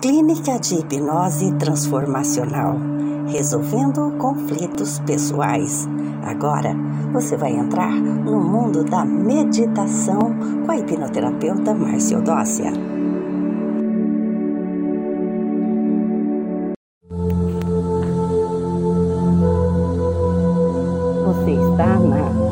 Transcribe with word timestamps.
Clínica 0.00 0.58
de 0.58 0.74
Hipnose 0.74 1.52
Transformacional, 1.54 2.76
resolvendo 3.28 4.12
conflitos 4.18 4.98
pessoais. 5.00 5.88
Agora 6.22 6.74
você 7.12 7.36
vai 7.36 7.52
entrar 7.52 7.92
no 7.92 8.38
mundo 8.38 8.84
da 8.84 9.04
meditação 9.06 10.18
com 10.66 10.70
a 10.70 10.76
hipnoterapeuta 10.76 11.74
Márcia 11.74 12.18
Odócia. 12.18 12.72
Você 21.24 21.52
está 21.52 21.98
na 22.00 22.45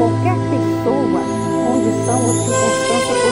qualquer 0.00 0.34
pessoa, 0.48 1.20
condição 1.66 2.24
ou 2.24 2.32
circunstância 2.32 3.29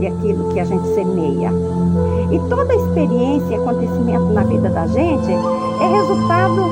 escolhe 0.00 0.06
aquilo 0.06 0.48
que 0.52 0.60
a 0.60 0.64
gente 0.64 0.86
semeia. 0.94 1.50
E 2.30 2.38
toda 2.48 2.74
experiência 2.74 3.50
e 3.50 3.54
acontecimento 3.56 4.32
na 4.32 4.42
vida 4.44 4.70
da 4.70 4.86
gente 4.86 5.30
é 5.30 5.86
resultado 5.86 6.62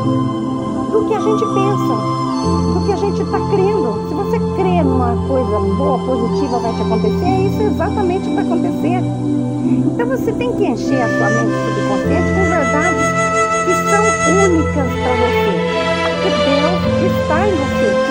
do 0.90 1.06
que 1.06 1.14
a 1.14 1.20
gente 1.20 1.44
pensa, 1.44 1.94
do 2.74 2.86
que 2.86 2.92
a 2.92 2.96
gente 2.96 3.22
está 3.22 3.38
crendo. 3.50 4.08
Se 4.08 4.14
você 4.14 4.38
crê 4.56 4.82
numa 4.82 5.14
coisa 5.28 5.58
boa, 5.76 5.98
positiva 5.98 6.58
vai 6.58 6.72
te 6.74 6.82
acontecer, 6.82 7.48
isso 7.48 7.62
exatamente 7.62 8.34
vai 8.34 8.44
acontecer. 8.44 9.02
Então 9.64 10.06
você 10.06 10.32
tem 10.32 10.52
que 10.54 10.64
encher 10.64 11.02
a 11.02 11.08
sua 11.08 11.30
mente 11.30 11.52
subconsciente 11.66 12.32
com 12.32 12.44
verdades 12.48 13.08
que 13.64 13.74
são 13.90 14.02
únicas 14.44 14.88
para 15.02 15.14
você. 15.20 15.48
Que 16.22 16.30
Deus 16.30 17.12
está 17.12 17.46
em 17.46 17.52
você 17.52 18.07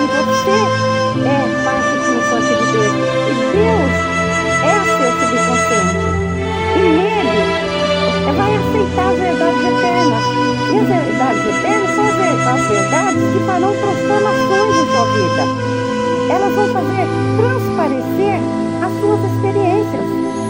Elas 16.30 16.54
vão 16.54 16.68
fazer 16.74 17.06
transparecer 17.38 18.38
as 18.82 19.00
suas 19.00 19.20
experiências. 19.32 20.47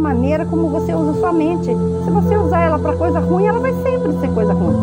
Maneira 0.00 0.44
como 0.46 0.68
você 0.68 0.94
usa 0.94 1.20
sua 1.20 1.32
mente. 1.32 1.66
Se 2.04 2.10
você 2.10 2.36
usar 2.36 2.62
ela 2.62 2.78
para 2.78 2.96
coisa 2.96 3.20
ruim, 3.20 3.46
ela 3.46 3.60
vai 3.60 3.72
sempre 3.82 4.18
ser 4.18 4.28
coisa 4.32 4.52
ruim. 4.52 4.76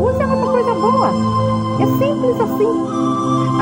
Use 0.00 0.22
ela 0.22 0.36
para 0.36 0.50
coisa 0.50 0.74
boa. 0.74 1.08
É 1.78 1.86
simples 1.98 2.40
assim. 2.40 3.02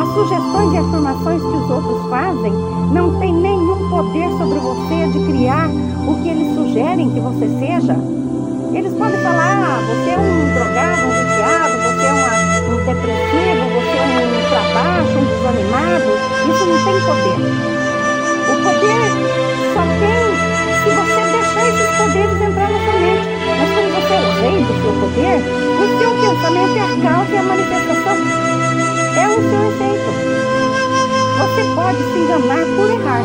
As 0.00 0.09
sugestões 0.15 0.72
e 0.72 0.78
afirmações 0.78 1.43
que 1.43 1.49
os 1.49 1.70
outros 1.70 2.09
fazem 2.09 2.53
não 2.93 3.19
têm 3.19 3.34
nenhum 3.34 3.88
poder 3.91 4.28
sobre 4.38 4.59
você 4.59 5.09
de 5.09 5.26
criar 5.26 5.69
o 6.09 6.15
que 6.22 6.28
eles 6.28 6.54
sugerem 6.54 7.10
que 7.10 7.20
você 7.20 7.49
seja. 7.59 7.97
Eles 8.72 8.94
podem 8.94 9.19
falar, 9.20 9.66
ah, 9.66 9.81
você 9.82 10.10
é 10.10 10.19
um 10.19 10.54
drogado, 10.54 11.03
um 11.03 11.10
viciado, 11.10 11.75
você 11.82 12.04
é 12.06 12.12
uma, 12.12 12.32
um 12.70 12.78
depressivo, 12.87 13.65
você 13.75 13.97
é 13.97 14.04
um 14.06 14.31
para 14.49 14.62
baixo, 14.75 15.19
um 15.19 15.26
desanimado. 15.26 16.10
Isso 16.50 16.65
não 16.66 16.78
tem 16.84 16.99
poder. 17.06 17.41
O 18.49 18.54
poder 18.62 19.31
só 19.75 19.82
tem 20.00 20.09
pensamento 27.00 27.34
é 27.34 27.38
a 27.38 27.43
manifestação 27.43 28.16
é 29.16 29.28
o 29.28 29.41
seu 29.41 29.62
efeito. 29.71 30.11
Você 31.38 31.62
pode 31.75 31.99
se 31.99 32.19
enganar 32.19 32.65
por 32.77 32.91
errar, 32.91 33.25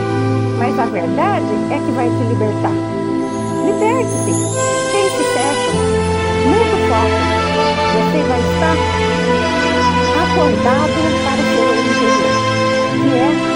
mas 0.58 0.80
a 0.80 0.86
verdade 0.86 1.53
é 1.72 1.78
que 1.78 1.91
vai 1.91 2.09
te 2.09 2.24
libertar. 2.24 2.72
Liberte-se, 3.66 4.31
pense 4.91 5.24
certo, 5.34 5.72
muito 6.46 6.75
forte. 6.90 7.36
Você 7.96 8.19
vai 8.24 8.40
estar 8.40 8.78
acordado 10.24 10.98
para 11.24 11.39
o 11.42 11.48
seu 11.51 11.69
interior, 11.81 12.33
que 12.94 13.10
é 13.18 13.55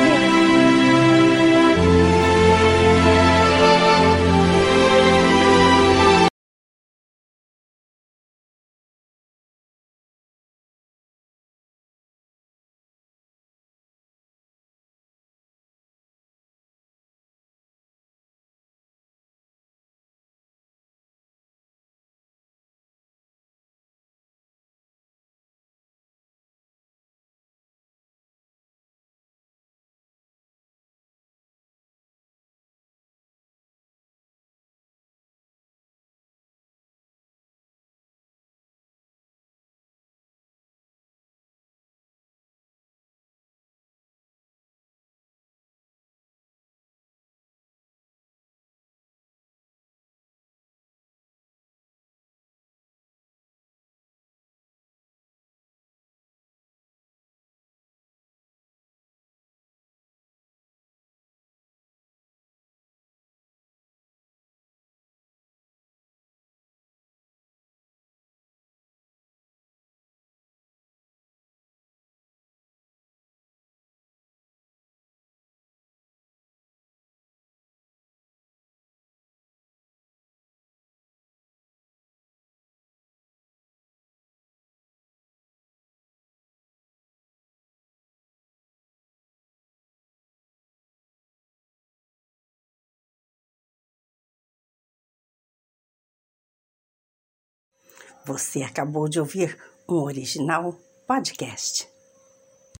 Você 98.29 98.61
acabou 98.61 99.09
de 99.09 99.19
ouvir 99.19 99.57
um 99.89 99.95
original 99.95 100.75
podcast. 101.07 101.89